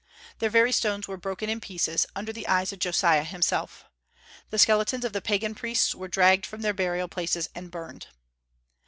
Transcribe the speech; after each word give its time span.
Their 0.39 0.49
very 0.49 0.71
stones 0.71 1.07
were 1.07 1.15
broken 1.15 1.47
in 1.47 1.61
pieces, 1.61 2.07
under 2.15 2.33
the 2.33 2.47
eyes 2.47 2.73
of 2.73 2.79
Josiah 2.79 3.23
himself. 3.23 3.85
The 4.49 4.57
skeletons 4.57 5.05
of 5.05 5.13
the 5.13 5.21
pagan 5.21 5.53
priests 5.53 5.93
were 5.93 6.07
dragged 6.07 6.43
from 6.47 6.61
their 6.63 6.73
burial 6.73 7.07
places 7.07 7.49
and 7.53 7.69
burned. 7.69 8.07